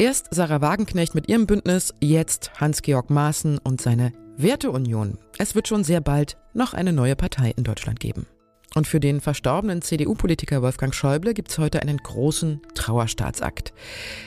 Erst 0.00 0.28
Sarah 0.32 0.60
Wagenknecht 0.60 1.16
mit 1.16 1.28
ihrem 1.28 1.48
Bündnis, 1.48 1.92
jetzt 2.00 2.52
Hans-Georg 2.60 3.10
Maaßen 3.10 3.58
und 3.58 3.80
seine 3.80 4.12
Werteunion. 4.36 5.18
Es 5.38 5.56
wird 5.56 5.66
schon 5.66 5.82
sehr 5.82 6.00
bald 6.00 6.36
noch 6.54 6.72
eine 6.72 6.92
neue 6.92 7.16
Partei 7.16 7.52
in 7.56 7.64
Deutschland 7.64 7.98
geben. 7.98 8.24
Und 8.76 8.86
für 8.86 9.00
den 9.00 9.20
verstorbenen 9.20 9.82
CDU-Politiker 9.82 10.62
Wolfgang 10.62 10.94
Schäuble 10.94 11.34
gibt 11.34 11.50
es 11.50 11.58
heute 11.58 11.82
einen 11.82 11.96
großen 11.96 12.62
Trauerstaatsakt. 12.76 13.72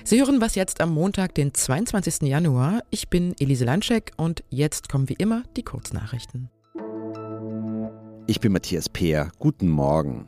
Sie 0.04 0.20
hören 0.20 0.42
was 0.42 0.55
jetzt 0.55 0.82
am 0.82 0.94
Montag, 0.94 1.36
den 1.36 1.54
22. 1.54 2.24
Januar. 2.24 2.82
Ich 2.90 3.08
bin 3.08 3.34
Elise 3.40 3.64
Landschek 3.64 4.12
und 4.18 4.44
jetzt 4.50 4.90
kommen 4.90 5.08
wie 5.08 5.14
immer 5.14 5.44
die 5.56 5.64
Kurznachrichten. 5.64 6.50
Ich 8.28 8.42
bin 8.42 8.52
Matthias 8.52 8.90
Peer. 8.90 9.32
Guten 9.40 9.70
Morgen. 9.70 10.28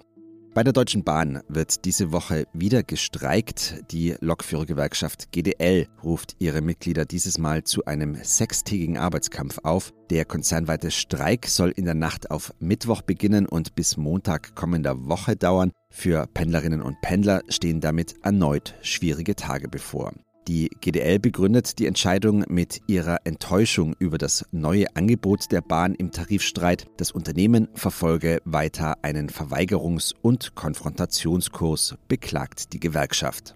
Bei 0.54 0.64
der 0.64 0.72
Deutschen 0.72 1.04
Bahn 1.04 1.42
wird 1.48 1.84
diese 1.84 2.12
Woche 2.12 2.46
wieder 2.54 2.84
gestreikt. 2.84 3.92
Die 3.92 4.14
Lokführergewerkschaft 4.20 5.32
GDL 5.32 5.88
ruft 6.04 6.36
ihre 6.38 6.62
Mitglieder 6.62 7.06
dieses 7.06 7.40
Mal 7.40 7.64
zu 7.64 7.86
einem 7.86 8.16
sechstägigen 8.22 9.00
Arbeitskampf 9.00 9.58
auf. 9.64 9.94
Der 10.12 10.26
konzernweite 10.26 10.92
Streik 10.92 11.48
soll 11.48 11.72
in 11.72 11.86
der 11.86 11.96
Nacht 11.96 12.30
auf 12.30 12.54
Mittwoch 12.60 13.02
beginnen 13.02 13.48
und 13.48 13.74
bis 13.74 13.98
Montag 13.98 14.54
kommender 14.54 15.08
Woche 15.08 15.36
dauern. 15.36 15.72
Für 15.90 16.28
Pendlerinnen 16.32 16.84
und 16.84 17.02
Pendler 17.02 17.42
stehen 17.50 17.82
damit 17.82 18.24
erneut 18.24 18.76
schwierige 18.84 19.36
Tage 19.36 19.68
bevor. 19.68 20.14
Die 20.48 20.70
GDL 20.82 21.20
begründet 21.20 21.80
die 21.80 21.86
Entscheidung 21.86 22.44
mit 22.50 22.82
ihrer 22.88 23.18
Enttäuschung 23.24 23.96
über 24.00 24.18
das 24.18 24.46
neue 24.52 24.94
Angebot 24.96 25.52
der 25.54 25.62
Bahn 25.62 25.96
im 25.96 26.12
Tarifstreit. 26.12 26.88
Das 26.98 27.12
Unternehmen 27.12 27.70
verfolge 27.76 28.42
weiter 28.44 28.98
einen 29.04 29.30
Verweigerungs- 29.30 30.14
und 30.22 30.54
Konfrontationskurs, 30.56 31.96
beklagt 32.10 32.74
die 32.74 32.82
Gewerkschaft. 32.82 33.56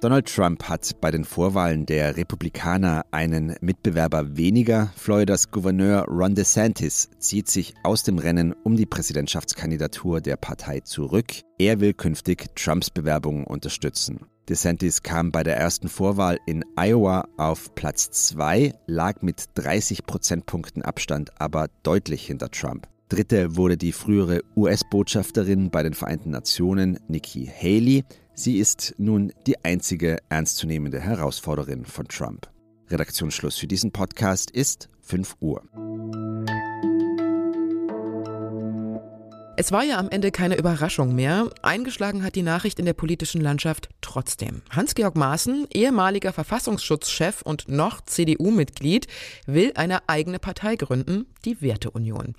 Donald 0.00 0.34
Trump 0.34 0.62
hat 0.64 0.98
bei 1.02 1.10
den 1.10 1.24
Vorwahlen 1.24 1.84
der 1.84 2.16
Republikaner 2.16 3.04
einen 3.10 3.56
Mitbewerber 3.60 4.34
weniger. 4.34 4.90
Floridas 4.96 5.50
Gouverneur 5.50 6.06
Ron 6.08 6.34
DeSantis 6.34 7.10
zieht 7.18 7.48
sich 7.48 7.74
aus 7.82 8.02
dem 8.02 8.18
Rennen 8.18 8.54
um 8.64 8.76
die 8.76 8.86
Präsidentschaftskandidatur 8.86 10.22
der 10.22 10.36
Partei 10.36 10.80
zurück. 10.80 11.42
Er 11.58 11.80
will 11.80 11.92
künftig 11.92 12.46
Trumps 12.54 12.88
Bewerbung 12.88 13.44
unterstützen. 13.44 14.20
DeSantis 14.50 15.04
kam 15.04 15.30
bei 15.30 15.44
der 15.44 15.56
ersten 15.56 15.88
Vorwahl 15.88 16.40
in 16.44 16.64
Iowa 16.76 17.28
auf 17.36 17.72
Platz 17.76 18.10
2, 18.10 18.74
lag 18.86 19.22
mit 19.22 19.44
30 19.54 20.06
Prozentpunkten 20.06 20.82
Abstand 20.82 21.40
aber 21.40 21.68
deutlich 21.84 22.26
hinter 22.26 22.50
Trump. 22.50 22.88
Dritte 23.08 23.56
wurde 23.56 23.76
die 23.76 23.92
frühere 23.92 24.42
US-Botschafterin 24.56 25.70
bei 25.70 25.84
den 25.84 25.94
Vereinten 25.94 26.30
Nationen 26.30 26.98
Nikki 27.06 27.46
Haley. 27.46 28.02
Sie 28.34 28.58
ist 28.58 28.94
nun 28.98 29.32
die 29.46 29.64
einzige 29.64 30.18
ernstzunehmende 30.30 30.98
Herausforderin 30.98 31.84
von 31.84 32.08
Trump. 32.08 32.50
Redaktionsschluss 32.88 33.56
für 33.56 33.68
diesen 33.68 33.92
Podcast 33.92 34.50
ist 34.50 34.88
5 35.02 35.36
Uhr. 35.40 35.62
Es 39.60 39.72
war 39.72 39.84
ja 39.84 39.98
am 39.98 40.08
Ende 40.08 40.30
keine 40.30 40.56
Überraschung 40.56 41.14
mehr. 41.14 41.50
Eingeschlagen 41.60 42.24
hat 42.24 42.34
die 42.34 42.40
Nachricht 42.40 42.78
in 42.78 42.86
der 42.86 42.94
politischen 42.94 43.42
Landschaft 43.42 43.90
trotzdem. 44.00 44.62
Hans-Georg 44.70 45.16
Maaßen, 45.16 45.66
ehemaliger 45.70 46.32
Verfassungsschutzchef 46.32 47.42
und 47.42 47.68
noch 47.68 48.00
CDU-Mitglied, 48.00 49.06
will 49.44 49.72
eine 49.74 50.08
eigene 50.08 50.38
Partei 50.38 50.76
gründen, 50.76 51.26
die 51.44 51.60
Werteunion. 51.60 52.34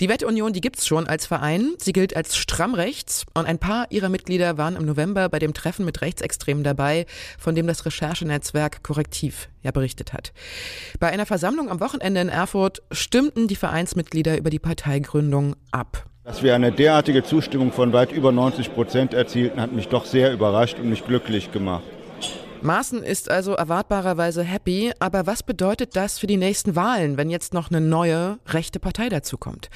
Die 0.00 0.08
Werteunion, 0.08 0.54
die 0.54 0.62
gibt's 0.62 0.86
schon 0.86 1.06
als 1.06 1.26
Verein. 1.26 1.74
Sie 1.76 1.92
gilt 1.92 2.16
als 2.16 2.34
stramm 2.34 2.72
rechts 2.72 3.26
und 3.34 3.44
ein 3.44 3.58
paar 3.58 3.84
ihrer 3.90 4.08
Mitglieder 4.08 4.56
waren 4.56 4.76
im 4.76 4.86
November 4.86 5.28
bei 5.28 5.40
dem 5.40 5.52
Treffen 5.52 5.84
mit 5.84 6.00
Rechtsextremen 6.00 6.64
dabei, 6.64 7.04
von 7.38 7.54
dem 7.54 7.66
das 7.66 7.84
Recherchenetzwerk 7.84 8.82
Korrektiv 8.82 9.50
ja 9.62 9.70
berichtet 9.70 10.14
hat. 10.14 10.32
Bei 10.98 11.10
einer 11.10 11.26
Versammlung 11.26 11.68
am 11.68 11.80
Wochenende 11.80 12.22
in 12.22 12.30
Erfurt 12.30 12.80
stimmten 12.90 13.48
die 13.48 13.56
Vereinsmitglieder 13.56 14.38
über 14.38 14.48
die 14.48 14.58
Parteigründung 14.58 15.56
ab. 15.70 16.06
Dass 16.24 16.42
wir 16.42 16.54
eine 16.54 16.72
derartige 16.72 17.22
Zustimmung 17.22 17.70
von 17.70 17.92
weit 17.92 18.10
über 18.10 18.32
90 18.32 18.72
Prozent 18.72 19.12
erzielten, 19.12 19.60
hat 19.60 19.72
mich 19.72 19.88
doch 19.88 20.06
sehr 20.06 20.32
überrascht 20.32 20.78
und 20.78 20.88
mich 20.88 21.04
glücklich 21.04 21.52
gemacht. 21.52 21.84
Maaßen 22.62 23.02
ist 23.02 23.30
also 23.30 23.52
erwartbarerweise 23.52 24.42
happy, 24.42 24.90
aber 25.00 25.26
was 25.26 25.42
bedeutet 25.42 25.96
das 25.96 26.18
für 26.18 26.26
die 26.26 26.38
nächsten 26.38 26.74
Wahlen, 26.76 27.18
wenn 27.18 27.28
jetzt 27.28 27.52
noch 27.52 27.70
eine 27.70 27.82
neue 27.82 28.38
rechte 28.46 28.80
Partei 28.80 29.10
dazukommt? 29.10 29.68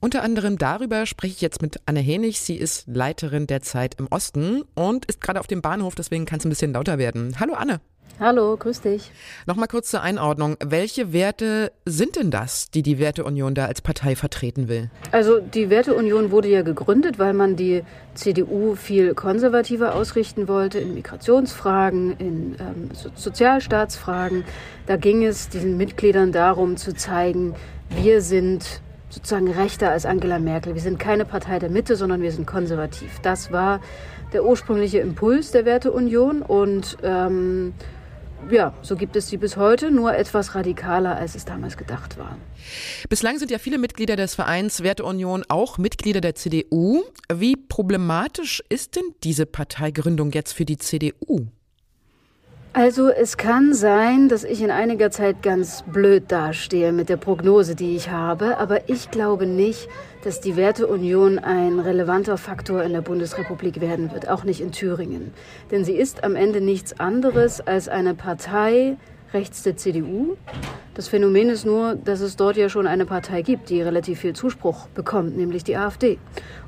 Unter 0.00 0.22
anderem 0.22 0.56
darüber 0.56 1.04
spreche 1.04 1.34
ich 1.34 1.40
jetzt 1.42 1.60
mit 1.60 1.80
Anne 1.84 2.00
Henig. 2.00 2.40
Sie 2.40 2.56
ist 2.56 2.88
Leiterin 2.88 3.46
der 3.46 3.60
Zeit 3.60 3.96
im 3.98 4.06
Osten 4.06 4.62
und 4.74 5.04
ist 5.04 5.20
gerade 5.20 5.40
auf 5.40 5.46
dem 5.46 5.60
Bahnhof, 5.60 5.94
deswegen 5.94 6.24
kann 6.24 6.38
es 6.38 6.46
ein 6.46 6.48
bisschen 6.48 6.72
lauter 6.72 6.96
werden. 6.96 7.36
Hallo 7.38 7.52
Anne. 7.52 7.82
Hallo, 8.22 8.56
grüß 8.56 8.82
dich. 8.82 9.10
Nochmal 9.48 9.66
kurz 9.66 9.90
zur 9.90 10.00
Einordnung. 10.00 10.56
Welche 10.64 11.12
Werte 11.12 11.72
sind 11.84 12.14
denn 12.14 12.30
das, 12.30 12.70
die 12.70 12.84
die 12.84 13.00
Werteunion 13.00 13.56
da 13.56 13.66
als 13.66 13.80
Partei 13.80 14.14
vertreten 14.14 14.68
will? 14.68 14.90
Also 15.10 15.40
die 15.40 15.70
Werteunion 15.70 16.30
wurde 16.30 16.46
ja 16.46 16.62
gegründet, 16.62 17.18
weil 17.18 17.32
man 17.32 17.56
die 17.56 17.82
CDU 18.14 18.76
viel 18.76 19.14
konservativer 19.14 19.96
ausrichten 19.96 20.46
wollte 20.46 20.78
in 20.78 20.94
Migrationsfragen, 20.94 22.16
in 22.18 22.56
ähm, 22.60 22.90
so 22.92 23.10
Sozialstaatsfragen. 23.12 24.44
Da 24.86 24.96
ging 24.96 25.24
es 25.24 25.48
diesen 25.48 25.76
Mitgliedern 25.76 26.30
darum 26.30 26.76
zu 26.76 26.94
zeigen, 26.94 27.56
wir 27.90 28.20
sind 28.20 28.82
sozusagen 29.08 29.50
rechter 29.50 29.90
als 29.90 30.06
Angela 30.06 30.38
Merkel. 30.38 30.74
Wir 30.74 30.80
sind 30.80 31.00
keine 31.00 31.24
Partei 31.24 31.58
der 31.58 31.70
Mitte, 31.70 31.96
sondern 31.96 32.22
wir 32.22 32.30
sind 32.30 32.46
konservativ. 32.46 33.18
Das 33.22 33.50
war 33.50 33.80
der 34.32 34.44
ursprüngliche 34.44 35.00
Impuls 35.00 35.50
der 35.50 35.64
Werteunion 35.64 36.40
und 36.40 36.98
ähm, 37.02 37.74
ja, 38.50 38.74
so 38.82 38.96
gibt 38.96 39.16
es 39.16 39.28
sie 39.28 39.36
bis 39.36 39.56
heute, 39.56 39.90
nur 39.90 40.14
etwas 40.14 40.54
radikaler, 40.54 41.16
als 41.16 41.34
es 41.34 41.44
damals 41.44 41.76
gedacht 41.76 42.18
war. 42.18 42.36
Bislang 43.08 43.38
sind 43.38 43.50
ja 43.50 43.58
viele 43.58 43.78
Mitglieder 43.78 44.16
des 44.16 44.34
Vereins 44.34 44.82
Werteunion 44.82 45.44
auch 45.48 45.78
Mitglieder 45.78 46.20
der 46.20 46.34
CDU. 46.34 47.02
Wie 47.32 47.56
problematisch 47.56 48.62
ist 48.68 48.96
denn 48.96 49.04
diese 49.22 49.46
Parteigründung 49.46 50.32
jetzt 50.32 50.52
für 50.52 50.64
die 50.64 50.78
CDU? 50.78 51.46
Also 52.74 53.10
es 53.10 53.36
kann 53.36 53.74
sein, 53.74 54.30
dass 54.30 54.44
ich 54.44 54.62
in 54.62 54.70
einiger 54.70 55.10
Zeit 55.10 55.42
ganz 55.42 55.84
blöd 55.86 56.32
dastehe 56.32 56.90
mit 56.90 57.10
der 57.10 57.18
Prognose, 57.18 57.74
die 57.74 57.96
ich 57.96 58.08
habe, 58.10 58.56
aber 58.56 58.88
ich 58.88 59.10
glaube 59.10 59.44
nicht, 59.44 59.90
dass 60.24 60.40
die 60.40 60.56
Werteunion 60.56 61.38
ein 61.38 61.80
relevanter 61.80 62.38
Faktor 62.38 62.82
in 62.82 62.94
der 62.94 63.02
Bundesrepublik 63.02 63.82
werden 63.82 64.10
wird, 64.10 64.26
auch 64.26 64.44
nicht 64.44 64.62
in 64.62 64.72
Thüringen. 64.72 65.34
Denn 65.70 65.84
sie 65.84 65.92
ist 65.92 66.24
am 66.24 66.34
Ende 66.34 66.62
nichts 66.62 66.98
anderes 66.98 67.60
als 67.60 67.90
eine 67.90 68.14
Partei 68.14 68.96
rechts 69.34 69.62
der 69.62 69.76
CDU. 69.76 70.36
Das 70.94 71.08
Phänomen 71.08 71.48
ist 71.48 71.64
nur, 71.64 71.94
dass 71.96 72.20
es 72.20 72.36
dort 72.36 72.56
ja 72.56 72.68
schon 72.68 72.86
eine 72.86 73.06
Partei 73.06 73.42
gibt, 73.42 73.70
die 73.70 73.80
relativ 73.80 74.20
viel 74.20 74.34
Zuspruch 74.34 74.88
bekommt, 74.88 75.36
nämlich 75.36 75.64
die 75.64 75.76
AfD. 75.76 76.18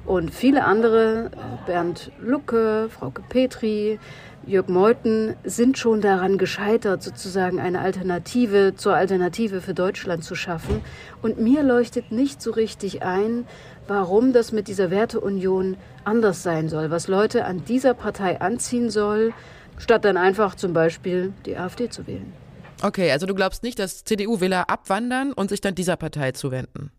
Und 0.07 0.33
viele 0.33 0.65
andere, 0.65 1.31
Bernd 1.67 2.11
Lucke, 2.19 2.89
Frauke 2.91 3.23
Petri, 3.29 3.99
Jörg 4.47 4.69
Meuthen 4.69 5.37
sind 5.45 5.79
schon 5.79 6.03
daran 6.03 6.37
gescheitert, 6.37 7.03
sozusagen 7.03 7.61
eine 7.61 7.81
Alternative 7.81 8.75
zur 8.77 8.95
Alternative 8.95 9.63
für 9.63 9.73
Deutschland 9.73 10.23
zu 10.23 10.35
schaffen. 10.35 10.83
Und 11.23 11.41
mir 11.41 11.63
leuchtet 11.63 12.13
nicht 12.13 12.43
so 12.43 12.51
richtig 12.51 13.03
ein, 13.03 13.47
warum 13.89 14.33
das 14.33 14.53
mit 14.53 14.69
dieser 14.69 14.91
Werteunion 14.91 15.77
anders 16.05 16.43
sein 16.43 16.69
soll, 16.69 16.91
was 16.91 17.09
Leute 17.09 17.47
an 17.47 17.65
dieser 17.65 17.95
Partei 17.95 18.41
anziehen 18.41 18.91
soll, 18.91 19.33
statt 19.79 20.05
dann 20.05 20.17
einfach 20.19 20.55
zum 20.55 20.73
Beispiel 20.75 21.33
die 21.47 21.57
AfD 21.57 21.89
zu 21.89 22.07
wählen. 22.07 22.44
Okay, 22.85 23.11
also 23.11 23.25
du 23.25 23.35
glaubst 23.35 23.63
nicht, 23.63 23.79
dass 23.79 24.05
CDU-Wähler 24.05 24.69
abwandern 24.69 25.33
und 25.33 25.49
sich 25.49 25.63
dann 25.63 25.75
dieser 25.75 25.97
Partei 25.97 26.33
zuwenden? 26.33 26.91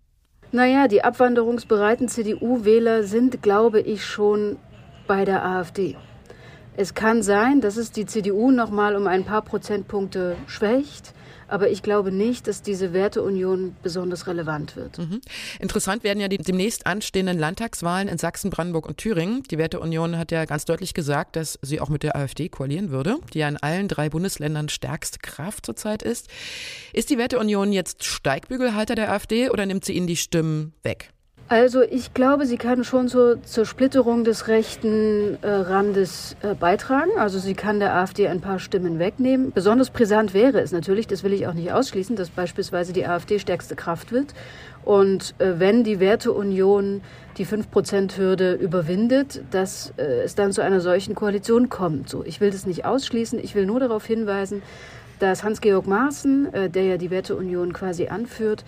Naja, 0.52 0.88
die 0.88 1.04
abwanderungsbereiten 1.04 2.08
CDU-Wähler 2.08 3.04
sind, 3.04 3.44
glaube 3.44 3.82
ich, 3.82 4.04
schon 4.04 4.58
bei 5.06 5.26
der 5.26 5.46
AfD. 5.46 5.96
Es 6.78 6.94
kann 6.94 7.24
sein, 7.24 7.62
dass 7.62 7.78
es 7.78 7.92
die 7.92 8.06
CDU 8.06 8.52
noch 8.52 8.70
mal 8.70 8.96
um 8.96 9.08
ein 9.08 9.24
paar 9.24 9.42
Prozentpunkte 9.42 10.36
schwächt. 10.48 11.14
Aber 11.48 11.70
ich 11.70 11.84
glaube 11.84 12.12
nicht, 12.12 12.48
dass 12.48 12.64
diese 12.64 12.92
Werteunion 12.92 13.76
besonders 13.84 14.26
relevant 14.26 14.76
wird. 14.76 14.98
Mhm. 14.98 15.22
Interessant 15.60 16.04
werden 16.04 16.20
ja 16.20 16.28
die 16.28 16.40
demnächst 16.40 16.88
anstehenden 16.88 17.38
Landtagswahlen 17.38 18.08
in 18.08 18.18
Sachsen, 18.18 18.50
Brandenburg 18.50 18.88
und 18.88 18.98
Thüringen. 18.98 19.44
Die 19.52 19.60
Werteunion 19.60 20.18
hat 20.18 20.32
ja 20.32 20.46
ganz 20.46 20.66
deutlich 20.66 20.96
gesagt, 20.96 21.36
dass 21.36 21.60
sie 21.62 21.80
auch 21.80 21.90
mit 21.90 22.02
der 22.02 22.16
AfD 22.16 22.50
koalieren 22.50 22.90
würde, 22.90 23.18
die 23.34 23.40
ja 23.40 23.48
in 23.48 23.58
allen 23.58 23.88
drei 23.88 24.10
Bundesländern 24.10 24.70
stärkste 24.70 25.20
Kraft 25.20 25.68
zurzeit 25.68 26.02
ist. 26.02 26.30
Ist 26.94 27.12
die 27.12 27.20
Werteunion 27.20 27.72
jetzt 27.72 28.04
Steigbügelhalter 28.04 28.96
der 28.96 29.12
AfD 29.12 29.52
oder 29.52 29.68
nimmt 29.68 29.86
sie 29.86 29.94
ihnen 29.94 30.08
die 30.08 30.18
Stimmen 30.18 30.74
weg? 30.82 31.12
Also 31.48 31.84
ich 31.84 32.16
glaube, 32.16 32.48
sie 32.48 32.58
kann 32.58 32.84
schon 32.84 33.08
zur 33.08 33.66
Splitterung 33.66 34.24
des 34.24 34.48
rechten 34.48 35.38
äh, 35.44 35.48
Randes 35.48 36.36
äh, 36.42 36.56
beitragen. 36.56 37.12
Also 37.20 37.38
sie 37.38 37.54
kann 37.54 37.80
der 37.80 37.96
AfD 37.96 38.28
ein 38.28 38.42
paar 38.42 38.58
Stimmen 38.58 38.98
wegnehmen. 38.98 39.52
Besonders 39.52 39.92
brisant 39.92 40.34
wäre 40.34 40.60
es 40.60 40.72
natürlich, 40.72 41.06
das 41.06 41.24
will 41.24 41.34
ich 41.34 41.46
auch 41.46 41.54
nicht 41.54 41.72
ausschließen, 41.72 42.16
dass 42.16 42.32
beispielsweise 42.32 42.94
die 42.94 43.06
AfD 43.06 43.38
stärkste 43.38 43.76
Kraft 43.76 44.12
wird. 44.12 44.34
Und 44.84 45.36
äh, 45.38 45.60
wenn 45.60 45.84
die 45.84 46.00
Werteunion 46.00 47.02
die 47.38 47.46
5%-Hürde 47.46 48.54
überwindet, 48.54 49.44
dass 49.52 49.94
äh, 49.98 50.24
es 50.24 50.34
dann 50.34 50.52
zu 50.52 50.64
einer 50.64 50.80
solchen 50.80 51.14
Koalition 51.14 51.70
kommt. 51.70 52.10
So, 52.10 52.24
ich 52.26 52.42
will 52.42 52.50
das 52.50 52.66
nicht 52.66 52.86
ausschließen, 52.86 53.38
ich 53.38 53.54
will 53.54 53.68
nur 53.68 53.80
darauf 53.80 54.06
hinweisen, 54.06 54.64
dass 55.20 55.44
Hans-Georg 55.44 55.86
Maaßen, 55.86 56.54
äh, 56.54 56.70
der 56.72 56.86
ja 56.86 56.98
die 56.98 57.12
Werteunion 57.12 57.72
quasi 57.72 58.08
anführt, 58.08 58.64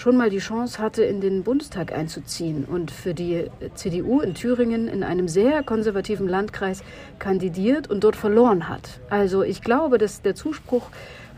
schon 0.00 0.16
mal 0.16 0.30
die 0.30 0.38
Chance 0.38 0.78
hatte, 0.78 1.02
in 1.04 1.20
den 1.20 1.42
Bundestag 1.42 1.92
einzuziehen 1.92 2.64
und 2.64 2.90
für 2.90 3.12
die 3.12 3.50
CDU 3.74 4.20
in 4.20 4.32
Thüringen 4.32 4.88
in 4.88 5.02
einem 5.02 5.28
sehr 5.28 5.62
konservativen 5.62 6.26
Landkreis 6.26 6.82
kandidiert 7.18 7.90
und 7.90 8.02
dort 8.02 8.16
verloren 8.16 8.70
hat. 8.70 8.98
Also 9.10 9.42
ich 9.42 9.60
glaube, 9.60 9.98
dass 9.98 10.22
der 10.22 10.34
Zuspruch 10.34 10.88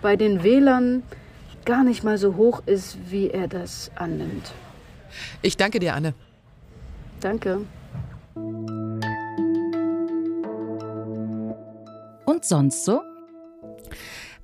bei 0.00 0.14
den 0.14 0.44
Wählern 0.44 1.02
gar 1.64 1.82
nicht 1.82 2.04
mal 2.04 2.18
so 2.18 2.36
hoch 2.36 2.62
ist, 2.64 2.98
wie 3.10 3.30
er 3.30 3.48
das 3.48 3.90
annimmt. 3.96 4.52
Ich 5.42 5.56
danke 5.56 5.80
dir, 5.80 5.94
Anne. 5.94 6.14
Danke. 7.18 7.62
Und 12.24 12.44
sonst 12.44 12.84
so? 12.84 13.02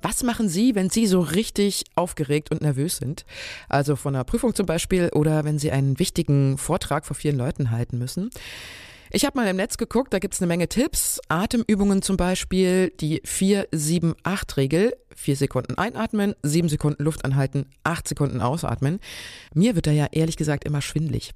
Was 0.01 0.23
machen 0.23 0.47
Sie, 0.47 0.75
wenn 0.75 0.89
Sie 0.89 1.07
so 1.07 1.19
richtig 1.19 1.83
aufgeregt 1.95 2.51
und 2.51 2.61
nervös 2.61 2.97
sind? 2.97 3.25
Also 3.67 3.95
von 3.95 4.15
einer 4.15 4.23
Prüfung 4.23 4.55
zum 4.55 4.65
Beispiel 4.65 5.09
oder 5.13 5.43
wenn 5.43 5.59
Sie 5.59 5.71
einen 5.71 5.99
wichtigen 5.99 6.57
Vortrag 6.57 7.05
vor 7.05 7.15
vielen 7.15 7.37
Leuten 7.37 7.71
halten 7.71 7.97
müssen? 7.97 8.29
Ich 9.11 9.25
habe 9.25 9.39
mal 9.39 9.47
im 9.47 9.55
Netz 9.55 9.77
geguckt, 9.77 10.13
da 10.13 10.19
gibt's 10.19 10.39
eine 10.39 10.47
Menge 10.47 10.69
Tipps. 10.69 11.19
Atemübungen 11.29 12.03
zum 12.03 12.15
Beispiel, 12.15 12.91
die 12.99 13.21
4-7-8-Regel. 13.21 14.93
Vier 15.15 15.35
Sekunden 15.35 15.77
einatmen, 15.79 16.35
sieben 16.43 16.69
Sekunden 16.69 17.03
Luft 17.03 17.25
anhalten, 17.25 17.65
acht 17.83 18.07
Sekunden 18.07 18.39
ausatmen. 18.39 18.99
Mir 19.53 19.75
wird 19.75 19.87
da 19.87 19.91
ja 19.91 20.07
ehrlich 20.11 20.37
gesagt 20.37 20.63
immer 20.63 20.81
schwindlig. 20.81 21.31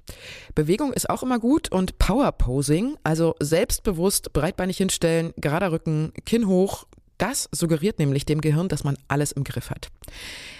Bewegung 0.54 0.92
ist 0.92 1.10
auch 1.10 1.22
immer 1.22 1.40
gut 1.40 1.70
und 1.70 1.98
Power 1.98 2.30
Posing, 2.32 2.96
also 3.02 3.34
selbstbewusst 3.40 4.32
breitbeinig 4.32 4.78
hinstellen, 4.78 5.34
gerader 5.36 5.72
Rücken, 5.72 6.12
Kinn 6.24 6.46
hoch, 6.46 6.86
das 7.18 7.48
suggeriert 7.52 7.98
nämlich 7.98 8.26
dem 8.26 8.40
Gehirn, 8.40 8.68
dass 8.68 8.84
man 8.84 8.96
alles 9.08 9.32
im 9.32 9.44
Griff 9.44 9.70
hat. 9.70 9.88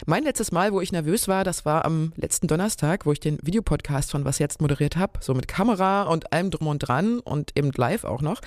Mein 0.07 0.25
letztes 0.25 0.53
Mal, 0.53 0.73
wo 0.73 0.81
ich 0.81 0.93
nervös 0.93 1.29
war, 1.29 1.45
das 1.45 1.65
war 1.65 1.85
am 1.85 2.13
letzten 2.17 2.47
Donnerstag, 2.47 3.07
wo 3.07 3.13
ich 3.13 3.21
den 3.21 3.39
Videopodcast 3.43 4.11
von 4.11 4.25
Was 4.25 4.39
jetzt 4.39 4.61
moderiert 4.61 4.97
habe, 4.97 5.19
so 5.21 5.35
mit 5.35 5.49
Kamera 5.49 6.03
und 6.05 6.33
allem 6.33 6.51
drum 6.51 6.69
und 6.69 6.79
dran 6.81 7.21
und 7.21 7.53
eben 7.57 7.71
live 7.75 8.05
auch 8.05 8.23
noch. 8.23 8.41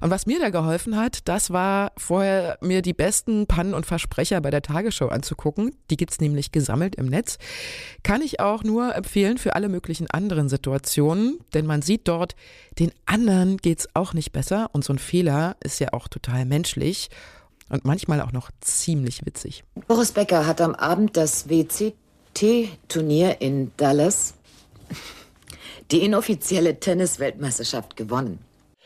Und 0.00 0.10
was 0.10 0.26
mir 0.26 0.38
da 0.38 0.50
geholfen 0.50 0.96
hat, 0.96 1.28
das 1.28 1.50
war 1.50 1.92
vorher 1.96 2.58
mir 2.60 2.82
die 2.82 2.94
besten 2.94 3.46
Pannen 3.46 3.74
und 3.74 3.86
Versprecher 3.86 4.40
bei 4.40 4.50
der 4.50 4.62
Tagesschau 4.62 5.08
anzugucken. 5.08 5.74
Die 5.90 5.96
gibt's 5.96 6.20
nämlich 6.20 6.52
gesammelt 6.52 6.94
im 6.96 7.06
Netz. 7.06 7.38
Kann 8.02 8.22
ich 8.22 8.40
auch 8.40 8.62
nur 8.62 8.94
empfehlen 8.94 9.38
für 9.38 9.54
alle 9.54 9.68
möglichen 9.68 10.08
anderen 10.10 10.48
Situationen, 10.48 11.38
denn 11.54 11.66
man 11.66 11.82
sieht 11.82 12.08
dort, 12.08 12.34
den 12.78 12.92
anderen 13.06 13.58
geht's 13.58 13.88
auch 13.94 14.14
nicht 14.14 14.32
besser 14.32 14.70
und 14.72 14.84
so 14.84 14.92
ein 14.92 14.98
Fehler 14.98 15.56
ist 15.60 15.80
ja 15.80 15.92
auch 15.92 16.08
total 16.08 16.46
menschlich 16.46 17.10
und 17.70 17.84
manchmal 17.84 18.20
auch 18.20 18.32
noch 18.32 18.50
ziemlich 18.60 19.24
witzig. 19.24 19.64
Boris 19.88 20.12
Becker 20.12 20.46
hat 20.46 20.60
am 20.60 20.74
Abend 20.74 21.16
das 21.16 21.48
WCT-Turnier 21.48 23.40
in 23.40 23.72
Dallas, 23.76 24.34
die 25.90 26.04
inoffizielle 26.04 26.78
Tennis-Weltmeisterschaft, 26.78 27.96
gewonnen. 27.96 28.40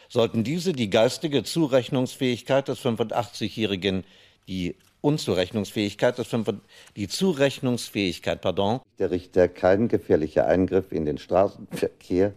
Sollten 0.09 0.45
diese 0.45 0.73
die 0.73 0.91
geistige 0.91 1.43
Zurechnungsfähigkeit 1.43 2.69
des 2.69 2.79
85-Jährigen, 2.81 4.05
die 4.47 4.77
Unzurechnungsfähigkeit 5.01 6.17
des 6.19 6.29
5, 6.29 6.55
die 6.97 7.09
Zurechnungsfähigkeit, 7.09 8.41
pardon. 8.41 8.81
Der 8.99 9.11
Richter 9.11 9.49
kein 9.49 9.89
gefährlicher 9.89 10.47
Eingriff 10.47 10.93
in 10.93 11.05
den 11.05 11.19
Straßenverkehr, 11.19 12.33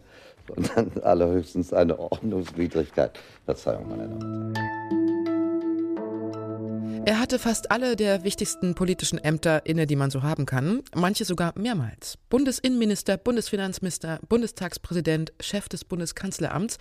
sondern 0.47 0.91
allerhöchstens 1.03 1.71
eine 1.71 1.97
Ordnungswidrigkeit. 1.99 3.17
Verzeihung, 3.45 3.89
meine 3.89 4.09
Damen 4.09 4.33
und 4.33 4.57
Herren. 4.57 5.06
Er 7.07 7.19
hatte 7.19 7.39
fast 7.39 7.71
alle 7.71 7.95
der 7.95 8.25
wichtigsten 8.25 8.75
politischen 8.75 9.17
Ämter 9.17 9.65
inne, 9.65 9.87
die 9.87 9.95
man 9.95 10.11
so 10.11 10.23
haben 10.23 10.45
kann, 10.45 10.81
manche 10.93 11.23
sogar 11.23 11.57
mehrmals. 11.57 12.17
Bundesinnenminister, 12.29 13.15
Bundesfinanzminister, 13.15 14.19
Bundestagspräsident, 14.27 15.31
Chef 15.39 15.69
des 15.69 15.85
Bundeskanzleramts 15.85 16.79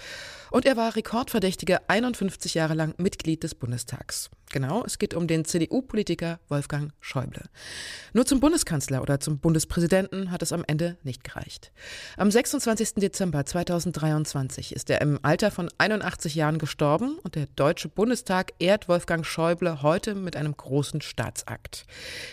und 0.50 0.66
er 0.66 0.76
war 0.76 0.96
Rekordverdächtiger 0.96 1.82
51 1.86 2.54
Jahre 2.54 2.74
lang 2.74 2.94
Mitglied 2.96 3.44
des 3.44 3.54
Bundestags. 3.54 4.28
Genau, 4.56 4.84
es 4.86 4.96
geht 4.98 5.12
um 5.12 5.26
den 5.26 5.44
CDU-Politiker 5.44 6.40
Wolfgang 6.48 6.90
Schäuble. 6.98 7.42
Nur 8.14 8.24
zum 8.24 8.40
Bundeskanzler 8.40 9.02
oder 9.02 9.20
zum 9.20 9.38
Bundespräsidenten 9.38 10.30
hat 10.30 10.40
es 10.40 10.50
am 10.50 10.64
Ende 10.66 10.96
nicht 11.02 11.24
gereicht. 11.24 11.72
Am 12.16 12.30
26. 12.30 12.94
Dezember 12.94 13.44
2023 13.44 14.74
ist 14.74 14.88
er 14.88 15.02
im 15.02 15.18
Alter 15.20 15.50
von 15.50 15.68
81 15.76 16.34
Jahren 16.36 16.56
gestorben 16.56 17.18
und 17.18 17.34
der 17.34 17.48
Deutsche 17.54 17.90
Bundestag 17.90 18.54
ehrt 18.58 18.88
Wolfgang 18.88 19.26
Schäuble 19.26 19.82
heute 19.82 20.14
mit 20.14 20.36
einem 20.36 20.56
großen 20.56 21.02
Staatsakt. 21.02 21.84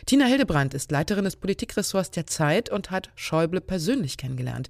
Tina 0.06 0.24
Hildebrand 0.24 0.74
ist 0.74 0.92
Leiterin 0.92 1.26
des 1.26 1.36
Politikressorts 1.36 2.12
der 2.12 2.26
Zeit 2.26 2.70
und 2.70 2.90
hat 2.90 3.10
Schäuble 3.16 3.60
persönlich 3.60 4.16
kennengelernt. 4.16 4.70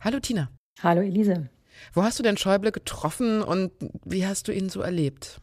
Hallo 0.00 0.18
Tina. 0.18 0.50
Hallo 0.82 1.02
Elise. 1.02 1.48
Wo 1.92 2.02
hast 2.02 2.18
du 2.18 2.24
denn 2.24 2.36
Schäuble 2.36 2.72
getroffen 2.72 3.40
und 3.40 3.70
wie 4.04 4.26
hast 4.26 4.48
du 4.48 4.52
ihn 4.52 4.68
so 4.68 4.80
erlebt? 4.80 5.40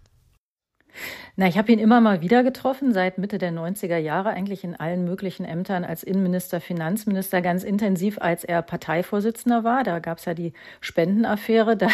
Na, 1.36 1.48
ich 1.48 1.58
habe 1.58 1.72
ihn 1.72 1.80
immer 1.80 2.02
mal 2.02 2.22
wieder 2.22 2.44
getroffen, 2.44 2.94
seit 2.94 3.18
Mitte 3.18 3.38
der 3.38 3.52
90er 3.52 3.98
Jahre, 3.98 4.30
eigentlich 4.30 4.64
in 4.64 4.76
allen 4.76 5.04
möglichen 5.04 5.46
Ämtern 5.46 5.84
als 5.84 6.04
Innenminister, 6.04 6.62
Finanzminister, 6.62 7.42
ganz 7.42 7.64
intensiv, 7.64 8.18
als 8.20 8.44
er 8.44 8.62
Parteivorsitzender 8.62 9.64
war. 9.64 9.84
Da 9.84 10.00
gab 10.00 10.20
es 10.20 10.26
ja 10.26 10.34
die 10.34 10.54
Spendenaffäre. 10.82 11.78
Da, 11.78 11.88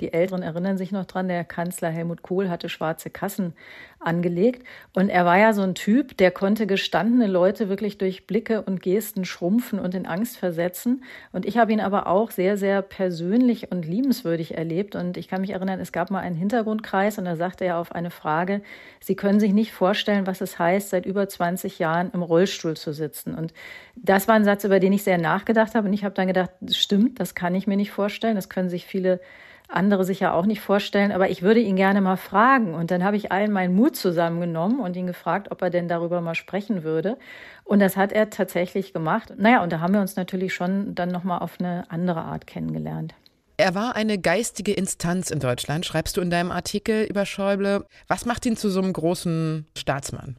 die 0.00 0.12
Älteren 0.12 0.42
erinnern 0.42 0.78
sich 0.78 0.92
noch 0.92 1.04
dran, 1.04 1.28
der 1.28 1.44
Kanzler 1.44 1.90
Helmut 1.90 2.22
Kohl 2.22 2.48
hatte 2.48 2.68
schwarze 2.68 3.10
Kassen 3.10 3.54
angelegt. 4.00 4.66
Und 4.92 5.08
er 5.08 5.24
war 5.24 5.38
ja 5.38 5.52
so 5.52 5.62
ein 5.62 5.74
Typ, 5.74 6.16
der 6.16 6.30
konnte 6.30 6.66
gestandene 6.66 7.26
Leute 7.26 7.68
wirklich 7.68 7.98
durch 7.98 8.26
Blicke 8.26 8.62
und 8.62 8.82
Gesten 8.82 9.24
schrumpfen 9.24 9.78
und 9.78 9.94
in 9.94 10.06
Angst 10.06 10.36
versetzen. 10.36 11.02
Und 11.32 11.46
ich 11.46 11.58
habe 11.58 11.72
ihn 11.72 11.80
aber 11.80 12.06
auch 12.06 12.30
sehr, 12.30 12.56
sehr 12.56 12.82
persönlich 12.82 13.72
und 13.72 13.86
liebenswürdig 13.86 14.56
erlebt. 14.56 14.94
Und 14.94 15.16
ich 15.16 15.28
kann 15.28 15.40
mich 15.40 15.50
erinnern, 15.50 15.80
es 15.80 15.92
gab 15.92 16.10
mal 16.10 16.20
einen 16.20 16.36
Hintergrundkreis 16.36 17.18
und 17.18 17.24
da 17.24 17.36
sagte 17.36 17.64
er 17.64 17.78
auf 17.78 17.92
eine 17.92 18.10
Frage, 18.10 18.62
Sie 19.00 19.16
können 19.16 19.40
sich 19.40 19.52
nicht 19.52 19.72
vorstellen, 19.72 20.26
was 20.26 20.40
es 20.40 20.58
heißt, 20.58 20.90
seit 20.90 21.06
über 21.06 21.28
20 21.28 21.78
Jahren 21.78 22.10
im 22.12 22.22
Rollstuhl 22.22 22.76
zu 22.76 22.92
sitzen. 22.92 23.34
Und 23.34 23.52
das 23.94 24.28
war 24.28 24.34
ein 24.34 24.44
Satz, 24.44 24.64
über 24.64 24.80
den 24.80 24.92
ich 24.92 25.04
sehr 25.04 25.18
nachgedacht 25.18 25.74
habe. 25.74 25.88
Und 25.88 25.94
ich 25.94 26.04
habe 26.04 26.14
dann 26.14 26.26
gedacht, 26.26 26.50
stimmt, 26.70 27.20
das 27.20 27.34
kann 27.34 27.54
ich 27.54 27.66
mir 27.66 27.76
nicht 27.76 27.90
vorstellen. 27.90 28.36
Das 28.36 28.48
können 28.48 28.68
sich 28.68 28.86
viele 28.86 29.20
andere 29.68 30.04
sich 30.04 30.20
ja 30.20 30.32
auch 30.32 30.46
nicht 30.46 30.60
vorstellen, 30.60 31.12
aber 31.12 31.30
ich 31.30 31.42
würde 31.42 31.60
ihn 31.60 31.76
gerne 31.76 32.00
mal 32.00 32.16
fragen. 32.16 32.74
Und 32.74 32.90
dann 32.90 33.02
habe 33.02 33.16
ich 33.16 33.32
allen 33.32 33.52
meinen 33.52 33.74
Mut 33.74 33.96
zusammengenommen 33.96 34.80
und 34.80 34.96
ihn 34.96 35.06
gefragt, 35.06 35.50
ob 35.50 35.62
er 35.62 35.70
denn 35.70 35.88
darüber 35.88 36.20
mal 36.20 36.34
sprechen 36.34 36.84
würde. 36.84 37.16
Und 37.64 37.80
das 37.80 37.96
hat 37.96 38.12
er 38.12 38.30
tatsächlich 38.30 38.92
gemacht. 38.92 39.32
Naja, 39.36 39.62
und 39.62 39.72
da 39.72 39.80
haben 39.80 39.94
wir 39.94 40.00
uns 40.00 40.16
natürlich 40.16 40.54
schon 40.54 40.94
dann 40.94 41.10
nochmal 41.10 41.40
auf 41.40 41.58
eine 41.58 41.84
andere 41.90 42.22
Art 42.22 42.46
kennengelernt. 42.46 43.14
Er 43.58 43.74
war 43.74 43.96
eine 43.96 44.18
geistige 44.18 44.74
Instanz 44.74 45.30
in 45.30 45.40
Deutschland, 45.40 45.86
schreibst 45.86 46.16
du 46.16 46.20
in 46.20 46.30
deinem 46.30 46.52
Artikel 46.52 47.04
über 47.04 47.24
Schäuble. 47.24 47.86
Was 48.06 48.26
macht 48.26 48.44
ihn 48.44 48.56
zu 48.56 48.68
so 48.68 48.80
einem 48.80 48.92
großen 48.92 49.66
Staatsmann? 49.76 50.36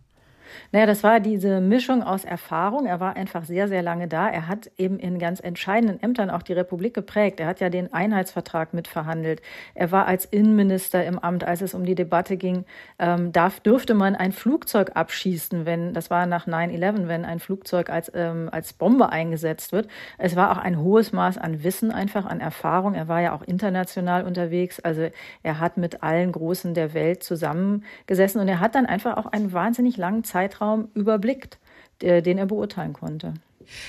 Naja, 0.72 0.86
das 0.86 1.04
war 1.04 1.20
diese 1.20 1.62
Mischung 1.62 2.04
aus 2.04 2.26
Erfahrung. 2.26 2.86
Er 2.86 3.00
war 3.00 3.16
einfach 3.16 3.44
sehr, 3.44 3.68
sehr 3.68 3.82
lange 3.82 4.08
da. 4.08 4.30
Er 4.30 4.48
hat 4.48 4.70
eben 4.78 5.00
in 5.00 5.20
ganz 5.20 5.40
entscheidenden 5.40 6.02
Ämtern 6.02 6.30
auch 6.30 6.42
die 6.42 6.54
Republik 6.54 6.94
geprägt. 6.94 7.40
Er 7.40 7.48
hat 7.48 7.60
ja 7.60 7.70
den 7.70 7.94
Einheitsvertrag 7.94 8.74
mitverhandelt. 8.74 9.42
Er 9.74 9.92
war 9.92 10.06
als 10.06 10.26
Innenminister 10.26 11.06
im 11.06 11.20
Amt, 11.20 11.44
als 11.44 11.62
es 11.62 11.74
um 11.74 11.86
die 11.86 11.96
Debatte 11.96 12.38
ging, 12.38 12.66
ähm, 13.00 13.32
darf, 13.32 13.60
dürfte 13.60 13.94
man 13.94 14.16
ein 14.16 14.32
Flugzeug 14.32 14.92
abschießen, 14.96 15.66
wenn, 15.66 15.94
das 15.94 16.10
war 16.10 16.26
nach 16.26 16.48
9-11, 16.48 17.08
wenn 17.08 17.26
ein 17.26 17.40
Flugzeug 17.40 17.90
als, 17.90 18.12
ähm, 18.14 18.50
als 18.52 18.74
Bombe 18.74 19.10
eingesetzt 19.10 19.72
wird. 19.72 19.88
Es 20.18 20.36
war 20.36 20.52
auch 20.52 20.58
ein 20.58 20.80
hohes 20.80 21.12
Maß 21.12 21.38
an 21.38 21.64
Wissen, 21.64 21.92
einfach 21.92 22.26
an 22.26 22.40
Erfahrung. 22.40 22.96
Er 22.96 23.08
war 23.08 23.22
ja 23.22 23.34
auch 23.34 23.42
international 23.44 24.26
unterwegs. 24.26 24.80
Also 24.80 25.10
er 25.44 25.60
hat 25.60 25.78
mit 25.78 26.04
allen 26.04 26.32
Großen 26.32 26.74
der 26.74 26.94
Welt 26.94 27.24
zusammengesessen 27.24 28.42
und 28.42 28.48
er 28.48 28.60
hat 28.60 28.76
dann 28.76 28.86
einfach 28.86 29.18
auch 29.18 29.26
einen 29.28 29.54
wahnsinnig 29.54 29.98
langen 29.98 30.24
Zeitraum 30.24 30.47
Zeitraum 30.48 30.90
überblickt, 30.94 31.60
den 32.02 32.38
er 32.38 32.46
beurteilen 32.46 32.94
konnte. 32.94 33.34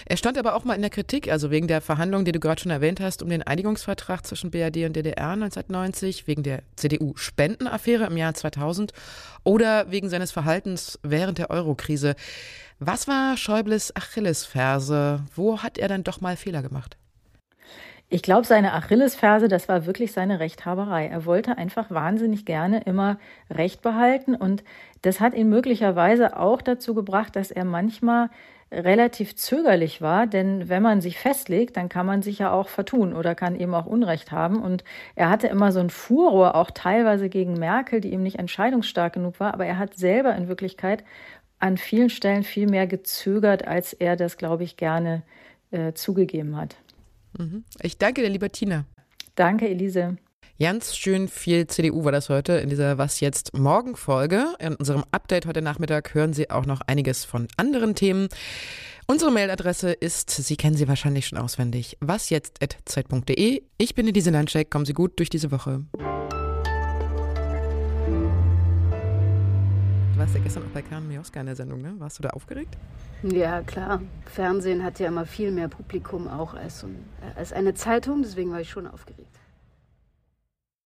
Er 0.07 0.17
stand 0.17 0.37
aber 0.39 0.57
auch 0.57 0.65
mal 0.65 0.75
in 0.75 0.81
der 0.81 0.91
Kritik, 0.91 1.31
also 1.31 1.53
wegen 1.53 1.69
der 1.69 1.81
Verhandlungen, 1.81 2.25
die 2.25 2.33
du 2.33 2.41
gerade 2.41 2.61
schon 2.61 2.73
erwähnt 2.73 2.99
hast, 2.99 3.23
um 3.23 3.29
den 3.29 3.45
Einigungsvertrag 3.45 4.27
zwischen 4.27 4.51
BRD 4.51 4.87
und 4.87 4.97
DDR 4.97 5.31
1990, 5.31 6.27
wegen 6.27 6.43
der 6.43 6.63
CDU-Spendenaffäre 6.75 8.07
im 8.07 8.17
Jahr 8.17 8.35
2000 8.35 8.93
oder 9.45 9.93
wegen 9.93 10.09
seines 10.09 10.33
Verhaltens 10.33 10.99
während 11.05 11.39
der 11.39 11.51
Eurokrise. 11.51 12.17
Was 12.81 13.07
war 13.07 13.37
Schäubles 13.37 13.95
Achillesferse? 13.95 15.25
Wo 15.37 15.61
hat 15.61 15.79
er 15.79 15.87
dann 15.87 16.03
doch 16.03 16.21
mal 16.21 16.37
Fehler 16.37 16.63
gemacht? 16.63 16.97
Ich 18.11 18.23
glaube, 18.23 18.47
seine 18.47 18.73
Achillesferse, 18.73 19.49
das 19.49 19.69
war 19.69 19.85
wirklich 19.85 20.13
seine 20.13 20.41
Rechthaberei. 20.41 21.07
Er 21.09 21.27
wollte 21.27 21.59
einfach 21.59 21.91
wahnsinnig 21.91 22.47
gerne 22.47 22.81
immer 22.85 23.19
Recht 23.51 23.83
behalten 23.83 24.35
und 24.35 24.65
das 25.03 25.21
hat 25.21 25.35
ihn 25.35 25.51
möglicherweise 25.51 26.39
auch 26.39 26.63
dazu 26.63 26.95
gebracht, 26.95 27.37
dass 27.37 27.51
er 27.51 27.67
manchmal 27.67 28.31
relativ 28.73 29.37
zögerlich 29.37 30.01
war, 30.03 30.27
denn 30.27 30.69
wenn 30.71 30.83
man 30.83 31.01
sich 31.03 31.19
festlegt, 31.19 31.77
dann 31.77 31.89
kann 31.91 32.07
man 32.07 32.23
sich 32.23 32.39
ja 32.39 32.51
auch 32.51 32.69
vertun 32.69 33.15
oder 33.15 33.35
kann 33.35 33.57
eben 33.57 33.75
auch 33.75 33.87
Unrecht 33.87 34.33
haben. 34.33 34.63
Und 34.63 34.85
er 35.15 35.31
hatte 35.31 35.49
immer 35.49 35.73
so 35.73 35.81
ein 35.81 35.91
Furor, 35.91 36.55
auch 36.55 36.71
teilweise 36.71 37.29
gegen 37.29 37.55
Merkel, 37.55 38.01
die 38.01 38.13
ihm 38.13 38.23
nicht 38.23 38.39
entscheidungsstark 38.39 39.15
genug 39.15 39.41
war, 39.41 39.55
aber 39.55 39.67
er 39.67 39.79
hat 39.79 39.95
selber 39.95 40.35
in 40.35 40.49
Wirklichkeit 40.49 41.05
an 41.59 41.77
vielen 41.77 42.11
Stellen 42.11 42.43
viel 42.43 42.69
mehr 42.69 42.87
gezögert, 42.87 43.67
als 43.67 43.93
er 43.93 44.17
das, 44.17 44.37
glaube 44.39 44.65
ich, 44.65 44.77
gerne 44.77 45.23
äh, 45.71 45.93
zugegeben 45.93 46.57
hat. 46.57 46.77
Mhm. 47.37 47.65
Ich 47.83 47.99
danke 47.99 48.23
dir, 48.23 48.29
lieber 48.29 48.51
Tina. 48.51 48.85
Danke, 49.35 49.69
Elise. 49.69 50.17
Ganz 50.61 50.97
schön 50.97 51.29
viel 51.29 51.69
CDU 51.69 52.05
war 52.05 52.11
das 52.11 52.29
heute 52.29 52.55
in 52.55 52.69
dieser 52.69 52.99
Was 52.99 53.21
jetzt 53.21 53.57
morgen 53.57 53.95
Folge. 53.95 54.45
In 54.59 54.75
unserem 54.75 55.05
Update 55.13 55.47
heute 55.47 55.63
Nachmittag 55.63 56.15
hören 56.15 56.33
Sie 56.33 56.51
auch 56.51 56.67
noch 56.67 56.81
einiges 56.89 57.25
von 57.25 57.47
anderen 57.57 57.95
Themen. 57.95 58.29
Unsere 59.07 59.31
Mailadresse 59.31 59.93
ist, 59.93 60.31
Sie 60.31 60.57
kennen 60.57 60.77
sie 60.77 60.89
wahrscheinlich 60.89 61.29
schon 61.29 61.39
auswendig, 61.39 61.97
wasjetzt.zeit.de. 62.01 63.63
Ich 63.79 63.95
bin 63.95 64.09
Elise 64.09 64.31
Landscheck, 64.31 64.71
kommen 64.71 64.85
Sie 64.85 64.93
gut 64.95 65.19
durch 65.19 65.31
diese 65.31 65.53
Woche. 65.53 65.85
Warst 70.19 70.35
ja 70.35 70.41
gestern 70.41 70.65
auch 70.65 70.75
bei 70.75 70.83
Karen 70.83 71.07
Mioska 71.07 71.39
in 71.41 71.47
der 71.47 71.55
Sendung, 71.55 71.81
ne? 71.81 71.95
Warst 71.99 72.19
du 72.19 72.23
da 72.23 72.31
aufgeregt? 72.31 72.77
Ja, 73.23 73.63
klar. 73.63 74.03
Fernsehen 74.27 74.83
hat 74.83 74.99
ja 74.99 75.09
immer 75.09 75.27
viel 75.27 75.53
mehr 75.53 75.69
Publikum 75.69 76.27
auch 76.29 76.55
als, 76.55 76.85
als 77.37 77.53
eine 77.53 77.75
Zeitung, 77.75 78.23
deswegen 78.23 78.51
war 78.51 78.61
ich 78.61 78.69
schon 78.69 78.87
aufgeregt. 78.87 79.29